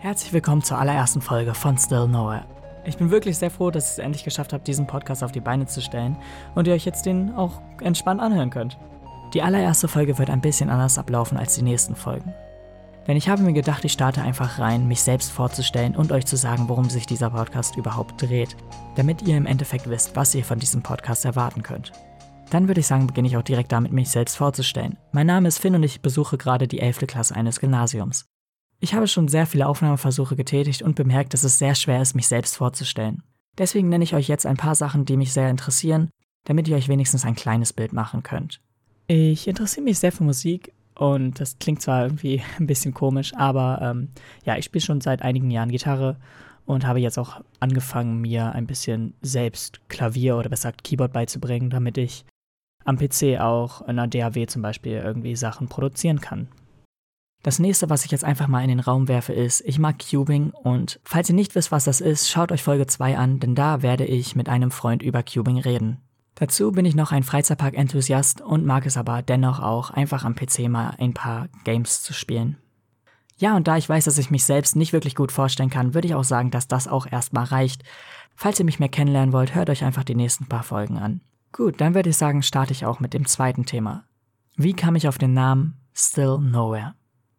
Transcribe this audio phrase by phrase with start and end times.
[0.00, 2.44] Herzlich willkommen zur allerersten Folge von Still Nowhere.
[2.84, 5.40] Ich bin wirklich sehr froh, dass ich es endlich geschafft habe, diesen Podcast auf die
[5.40, 6.16] Beine zu stellen
[6.54, 8.78] und ihr euch jetzt den auch entspannt anhören könnt.
[9.34, 12.32] Die allererste Folge wird ein bisschen anders ablaufen als die nächsten Folgen.
[13.08, 16.36] Denn ich habe mir gedacht, ich starte einfach rein, mich selbst vorzustellen und euch zu
[16.36, 18.56] sagen, worum sich dieser Podcast überhaupt dreht,
[18.94, 21.90] damit ihr im Endeffekt wisst, was ihr von diesem Podcast erwarten könnt.
[22.50, 24.96] Dann würde ich sagen, beginne ich auch direkt damit, mich selbst vorzustellen.
[25.10, 27.08] Mein Name ist Finn und ich besuche gerade die 11.
[27.08, 28.26] Klasse eines Gymnasiums.
[28.80, 32.28] Ich habe schon sehr viele Aufnahmeversuche getätigt und bemerkt, dass es sehr schwer ist, mich
[32.28, 33.22] selbst vorzustellen.
[33.58, 36.10] Deswegen nenne ich euch jetzt ein paar Sachen, die mich sehr interessieren,
[36.44, 38.60] damit ihr euch wenigstens ein kleines Bild machen könnt.
[39.08, 43.80] Ich interessiere mich sehr für Musik und das klingt zwar irgendwie ein bisschen komisch, aber
[43.82, 44.10] ähm,
[44.44, 46.16] ja, ich spiele schon seit einigen Jahren Gitarre
[46.64, 51.98] und habe jetzt auch angefangen, mir ein bisschen selbst Klavier oder besser Keyboard beizubringen, damit
[51.98, 52.24] ich
[52.84, 56.48] am PC auch in einer DAW zum Beispiel irgendwie Sachen produzieren kann.
[57.42, 60.50] Das nächste, was ich jetzt einfach mal in den Raum werfe, ist, ich mag Cubing
[60.50, 63.82] und falls ihr nicht wisst, was das ist, schaut euch Folge 2 an, denn da
[63.82, 65.98] werde ich mit einem Freund über Cubing reden.
[66.34, 70.68] Dazu bin ich noch ein Freizeitpark-Enthusiast und mag es aber dennoch auch, einfach am PC
[70.68, 72.58] mal ein paar Games zu spielen.
[73.38, 76.08] Ja, und da ich weiß, dass ich mich selbst nicht wirklich gut vorstellen kann, würde
[76.08, 77.84] ich auch sagen, dass das auch erstmal reicht.
[78.34, 81.20] Falls ihr mich mehr kennenlernen wollt, hört euch einfach die nächsten paar Folgen an.
[81.52, 84.04] Gut, dann würde ich sagen, starte ich auch mit dem zweiten Thema.
[84.56, 86.94] Wie kam ich auf den Namen Still Nowhere?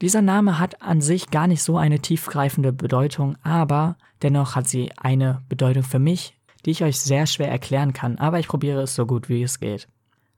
[0.00, 4.90] Dieser Name hat an sich gar nicht so eine tiefgreifende Bedeutung, aber dennoch hat sie
[4.96, 6.34] eine Bedeutung für mich,
[6.64, 9.60] die ich euch sehr schwer erklären kann, aber ich probiere es so gut wie es
[9.60, 9.88] geht.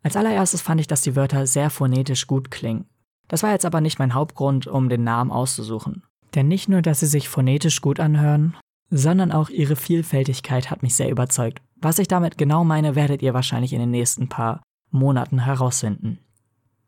[0.03, 2.87] Als allererstes fand ich, dass die Wörter sehr phonetisch gut klingen.
[3.29, 6.03] Das war jetzt aber nicht mein Hauptgrund, um den Namen auszusuchen.
[6.35, 8.57] Denn nicht nur, dass sie sich phonetisch gut anhören,
[8.91, 11.63] sondern auch ihre Vielfältigkeit hat mich sehr überzeugt.
[11.77, 14.61] Was ich damit genau meine, werdet ihr wahrscheinlich in den nächsten paar
[14.91, 16.19] Monaten herausfinden.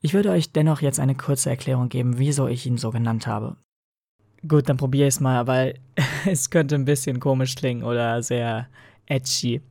[0.05, 3.56] Ich würde euch dennoch jetzt eine kurze Erklärung geben, wieso ich ihn so genannt habe.
[4.47, 5.78] Gut, dann probiere ich es mal, weil
[6.27, 8.69] es könnte ein bisschen komisch klingen oder sehr
[9.06, 9.62] edgy.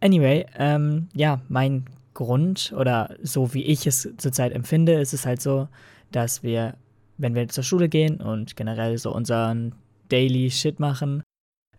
[0.00, 5.42] Anyway, ähm, ja, mein Grund oder so wie ich es zurzeit empfinde, ist es halt
[5.42, 5.66] so,
[6.12, 6.76] dass wir,
[7.18, 9.74] wenn wir zur Schule gehen und generell so unseren
[10.08, 11.24] Daily Shit machen,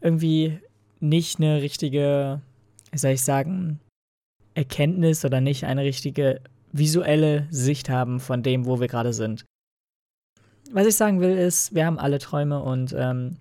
[0.01, 0.59] irgendwie
[0.99, 2.41] nicht eine richtige,
[2.93, 3.79] soll ich sagen,
[4.53, 6.41] Erkenntnis oder nicht eine richtige
[6.73, 9.45] visuelle Sicht haben von dem, wo wir gerade sind.
[10.71, 13.37] Was ich sagen will, ist, wir haben alle Träume und ähm,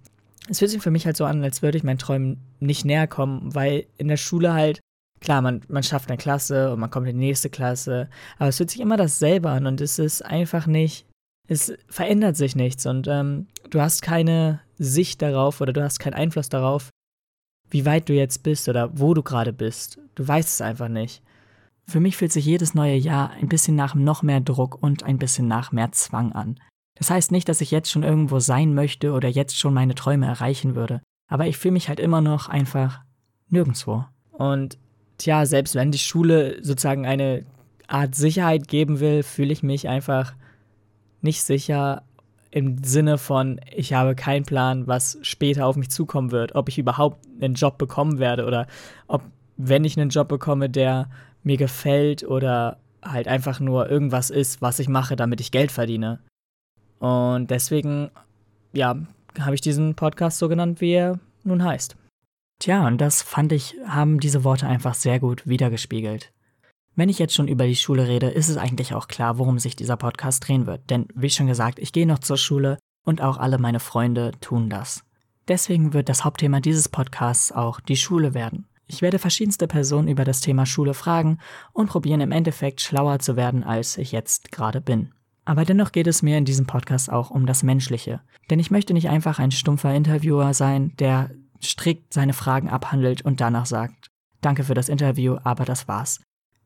[0.48, 3.06] es fühlt sich für mich halt so an, als würde ich meinen Träumen nicht näher
[3.06, 4.80] kommen, weil in der Schule halt,
[5.20, 8.58] klar, man, man schafft eine Klasse und man kommt in die nächste Klasse, aber es
[8.58, 11.06] fühlt sich immer dasselbe an und es ist einfach nicht,
[11.48, 16.14] es verändert sich nichts und ähm, du hast keine Sicht darauf oder du hast keinen
[16.14, 16.90] Einfluss darauf,
[17.70, 19.98] wie weit du jetzt bist oder wo du gerade bist.
[20.14, 21.22] Du weißt es einfach nicht.
[21.86, 25.18] Für mich fühlt sich jedes neue Jahr ein bisschen nach noch mehr Druck und ein
[25.18, 26.58] bisschen nach mehr Zwang an.
[26.94, 30.26] Das heißt nicht, dass ich jetzt schon irgendwo sein möchte oder jetzt schon meine Träume
[30.26, 33.00] erreichen würde, aber ich fühle mich halt immer noch einfach
[33.48, 34.04] nirgendwo.
[34.30, 34.78] Und
[35.18, 37.44] tja, selbst wenn die Schule sozusagen eine
[37.88, 40.34] Art Sicherheit geben will, fühle ich mich einfach
[41.20, 42.02] nicht sicher
[42.50, 46.78] im Sinne von, ich habe keinen Plan, was später auf mich zukommen wird, ob ich
[46.78, 48.66] überhaupt einen Job bekommen werde oder
[49.08, 49.22] ob,
[49.56, 51.08] wenn ich einen Job bekomme, der
[51.42, 56.20] mir gefällt oder halt einfach nur irgendwas ist, was ich mache, damit ich Geld verdiene.
[56.98, 58.10] Und deswegen,
[58.72, 58.96] ja,
[59.40, 61.96] habe ich diesen Podcast so genannt, wie er nun heißt.
[62.60, 66.32] Tja, und das fand ich, haben diese Worte einfach sehr gut wiedergespiegelt.
[66.94, 69.74] Wenn ich jetzt schon über die Schule rede, ist es eigentlich auch klar, worum sich
[69.74, 70.90] dieser Podcast drehen wird.
[70.90, 74.68] Denn wie schon gesagt, ich gehe noch zur Schule und auch alle meine Freunde tun
[74.70, 75.02] das.
[75.48, 78.68] Deswegen wird das Hauptthema dieses Podcasts auch die Schule werden.
[78.86, 81.38] Ich werde verschiedenste Personen über das Thema Schule fragen
[81.72, 85.12] und probieren im Endeffekt schlauer zu werden, als ich jetzt gerade bin.
[85.44, 88.20] Aber dennoch geht es mir in diesem Podcast auch um das Menschliche.
[88.50, 91.30] Denn ich möchte nicht einfach ein stumpfer Interviewer sein, der
[91.62, 94.10] strikt seine Fragen abhandelt und danach sagt,
[94.40, 96.20] danke für das Interview, aber das war's.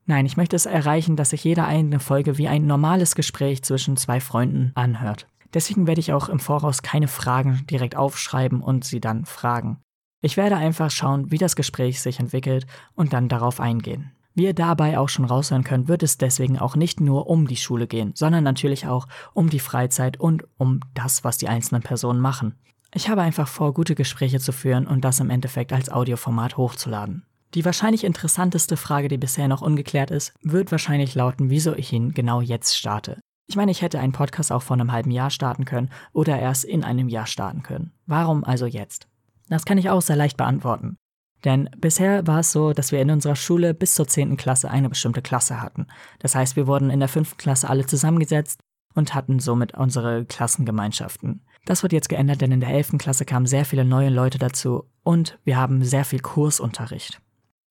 [0.06, 3.96] Nein, ich möchte es erreichen, dass sich jede eigene Folge wie ein normales Gespräch zwischen
[3.96, 5.26] zwei Freunden anhört.
[5.52, 9.78] Deswegen werde ich auch im Voraus keine Fragen direkt aufschreiben und sie dann fragen.
[10.20, 14.12] Ich werde einfach schauen, wie das Gespräch sich entwickelt und dann darauf eingehen.
[14.34, 17.56] Wie ihr dabei auch schon raushören könnt, wird es deswegen auch nicht nur um die
[17.56, 22.20] Schule gehen, sondern natürlich auch um die Freizeit und um das, was die einzelnen Personen
[22.20, 22.54] machen.
[22.92, 27.24] Ich habe einfach vor, gute Gespräche zu führen und das im Endeffekt als Audioformat hochzuladen.
[27.54, 32.12] Die wahrscheinlich interessanteste Frage, die bisher noch ungeklärt ist, wird wahrscheinlich lauten, wieso ich ihn
[32.12, 33.18] genau jetzt starte.
[33.46, 36.64] Ich meine, ich hätte einen Podcast auch vor einem halben Jahr starten können oder erst
[36.64, 37.92] in einem Jahr starten können.
[38.06, 39.08] Warum also jetzt?
[39.48, 40.96] Das kann ich auch sehr leicht beantworten.
[41.44, 44.36] Denn bisher war es so, dass wir in unserer Schule bis zur 10.
[44.36, 45.86] Klasse eine bestimmte Klasse hatten.
[46.18, 47.36] Das heißt, wir wurden in der 5.
[47.36, 48.60] Klasse alle zusammengesetzt
[48.94, 51.44] und hatten somit unsere Klassengemeinschaften.
[51.66, 52.98] Das wird jetzt geändert, denn in der 11.
[52.98, 57.20] Klasse kamen sehr viele neue Leute dazu und wir haben sehr viel Kursunterricht.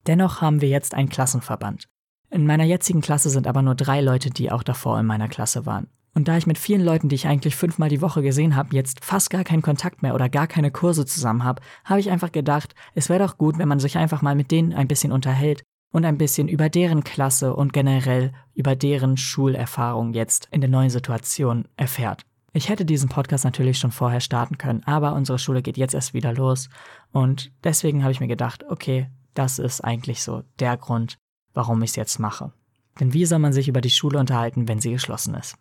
[0.08, 1.86] Dennoch haben wir jetzt einen Klassenverband.
[2.30, 5.66] In meiner jetzigen Klasse sind aber nur drei Leute, die auch davor in meiner Klasse
[5.66, 5.88] waren.
[6.16, 9.04] Und da ich mit vielen Leuten, die ich eigentlich fünfmal die Woche gesehen habe, jetzt
[9.04, 12.74] fast gar keinen Kontakt mehr oder gar keine Kurse zusammen habe, habe ich einfach gedacht,
[12.94, 16.06] es wäre doch gut, wenn man sich einfach mal mit denen ein bisschen unterhält und
[16.06, 21.68] ein bisschen über deren Klasse und generell über deren Schulerfahrung jetzt in der neuen Situation
[21.76, 22.22] erfährt.
[22.54, 26.14] Ich hätte diesen Podcast natürlich schon vorher starten können, aber unsere Schule geht jetzt erst
[26.14, 26.70] wieder los
[27.12, 31.18] und deswegen habe ich mir gedacht, okay, das ist eigentlich so der Grund,
[31.54, 32.54] warum ich es jetzt mache.
[33.02, 35.58] Denn wie soll man sich über die Schule unterhalten, wenn sie geschlossen ist?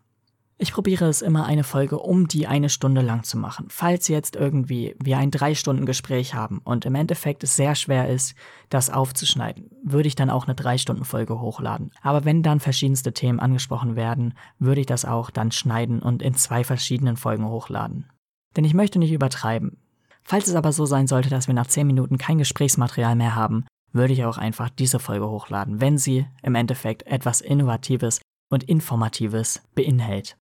[0.56, 3.66] Ich probiere es immer eine Folge um die eine Stunde lang zu machen.
[3.70, 8.08] Falls jetzt irgendwie wir ein drei Stunden Gespräch haben und im Endeffekt es sehr schwer
[8.08, 8.36] ist,
[8.68, 11.90] das aufzuschneiden, würde ich dann auch eine drei Stunden Folge hochladen.
[12.02, 16.34] Aber wenn dann verschiedenste Themen angesprochen werden, würde ich das auch dann schneiden und in
[16.34, 18.08] zwei verschiedenen Folgen hochladen.
[18.56, 19.78] Denn ich möchte nicht übertreiben.
[20.22, 23.66] Falls es aber so sein sollte, dass wir nach zehn Minuten kein Gesprächsmaterial mehr haben,
[23.92, 28.20] würde ich auch einfach diese Folge hochladen, wenn sie im Endeffekt etwas Innovatives
[28.50, 30.36] und Informatives beinhält.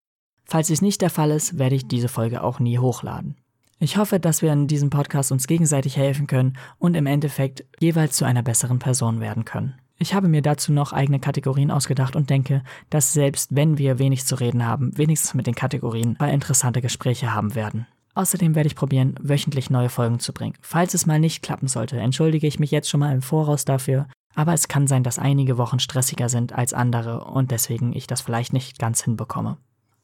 [0.52, 3.38] Falls dies nicht der Fall ist, werde ich diese Folge auch nie hochladen.
[3.80, 8.18] Ich hoffe, dass wir in diesem Podcast uns gegenseitig helfen können und im Endeffekt jeweils
[8.18, 9.76] zu einer besseren Person werden können.
[9.98, 14.26] Ich habe mir dazu noch eigene Kategorien ausgedacht und denke, dass selbst wenn wir wenig
[14.26, 17.88] zu reden haben, wenigstens mit den Kategorien bei interessante Gespräche haben werden.
[18.14, 20.56] Außerdem werde ich probieren, wöchentlich neue Folgen zu bringen.
[20.60, 24.06] Falls es mal nicht klappen sollte, entschuldige ich mich jetzt schon mal im Voraus dafür,
[24.36, 28.20] aber es kann sein, dass einige Wochen stressiger sind als andere und deswegen ich das
[28.20, 29.56] vielleicht nicht ganz hinbekomme.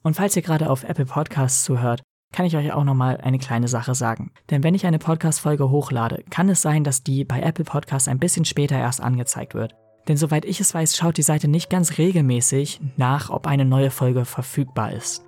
[0.07, 2.01] Und falls ihr gerade auf Apple Podcasts zuhört,
[2.31, 4.31] kann ich euch auch nochmal eine kleine Sache sagen.
[4.49, 8.17] Denn wenn ich eine Podcast-Folge hochlade, kann es sein, dass die bei Apple Podcasts ein
[8.17, 9.75] bisschen später erst angezeigt wird.
[10.07, 13.91] Denn soweit ich es weiß, schaut die Seite nicht ganz regelmäßig nach, ob eine neue
[13.91, 15.25] Folge verfügbar ist.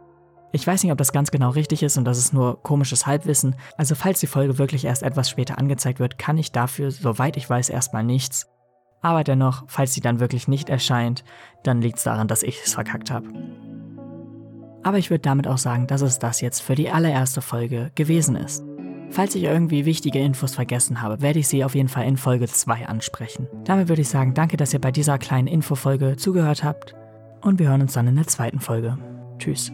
[0.53, 3.57] Ich weiß nicht, ob das ganz genau richtig ist und das ist nur komisches Halbwissen.
[3.75, 7.49] Also falls die Folge wirklich erst etwas später angezeigt wird, kann ich dafür, soweit ich
[7.49, 8.47] weiß, erstmal nichts.
[9.01, 11.25] Aber dennoch, falls sie dann wirklich nicht erscheint,
[11.63, 13.27] dann liegt es daran, dass ich es verkackt habe.
[14.83, 18.35] Aber ich würde damit auch sagen, dass es das jetzt für die allererste Folge gewesen
[18.35, 18.63] ist.
[19.11, 22.47] Falls ich irgendwie wichtige Infos vergessen habe, werde ich sie auf jeden Fall in Folge
[22.47, 23.47] 2 ansprechen.
[23.65, 26.95] Damit würde ich sagen, danke, dass ihr bei dieser kleinen Infofolge zugehört habt
[27.41, 28.97] und wir hören uns dann in der zweiten Folge.
[29.39, 29.71] Tschüss.